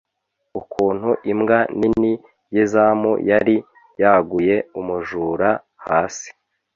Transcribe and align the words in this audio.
ukuntu 0.59 1.09
imbwa 1.31 1.59
nini 1.79 2.13
yizamu 2.53 3.11
yari 3.29 3.55
yaguye 4.01 4.55
umujura 4.79 5.49
hasi. 5.85 6.29